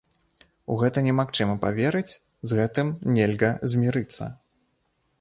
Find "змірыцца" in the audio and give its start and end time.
3.75-4.35